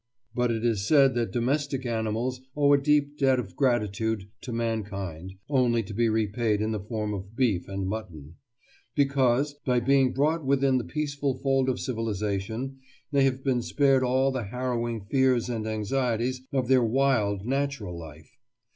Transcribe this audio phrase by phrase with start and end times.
[0.33, 5.33] But it is said that domesticated animals owe a deep debt of gratitude to mankind
[5.47, 8.33] (only to be repaid in the form of beef and mutton),
[8.95, 12.79] because, by being brought within the peaceful fold of civilisation,
[13.11, 18.39] they have been spared all the harrowing fears and anxieties of their wild natural life.